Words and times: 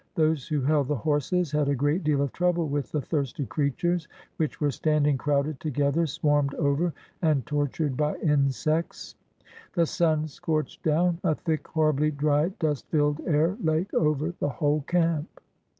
Those 0.15 0.47
who 0.47 0.61
held 0.61 0.87
the 0.87 0.95
horses 0.95 1.51
had 1.51 1.69
a 1.69 1.75
great 1.75 2.03
deal 2.03 2.23
of 2.23 2.33
trouble 2.33 2.67
with 2.67 2.91
the 2.91 3.03
thirsty 3.03 3.45
creatures, 3.45 4.07
which 4.37 4.59
were 4.59 4.71
standing 4.71 5.15
crowded 5.15 5.59
to 5.59 5.69
gether, 5.69 6.07
swarmed 6.07 6.55
over 6.55 6.91
and 7.21 7.45
tortured 7.45 7.95
by 7.95 8.15
insects. 8.15 9.13
The 9.73 9.85
sun 9.85 10.27
scorched 10.27 10.81
down. 10.81 11.19
A 11.23 11.35
thick, 11.35 11.67
horribly 11.67 12.09
dry, 12.09 12.49
dust 12.57 12.87
filled 12.89 13.21
air 13.27 13.55
lay 13.61 13.85
over 13.93 14.33
the 14.39 14.49
whole 14.49 14.81
camp. 14.87 15.39